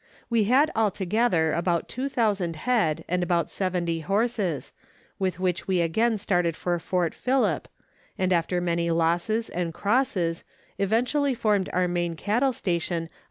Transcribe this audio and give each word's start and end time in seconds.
We 0.31 0.45
had 0.45 0.71
altogether 0.75 1.53
about 1.53 1.87
2,000 1.87 2.55
head 2.65 3.05
and 3.07 3.21
about 3.21 3.51
70 3.51 3.99
horses, 3.99 4.73
with 5.19 5.39
which 5.39 5.67
we 5.67 5.79
again 5.79 6.17
started 6.17 6.55
for 6.57 6.79
Port 6.79 7.13
Phillip, 7.13 7.67
and 8.17 8.33
after 8.33 8.59
many 8.59 8.89
losses 8.89 9.47
and 9.49 9.75
crosses, 9.75 10.43
eventually 10.79 11.35
formed 11.35 11.69
our 11.71 11.87
main 11.87 12.15
cattle 12.15 12.51
station 12.51 13.03
on 13.03 13.09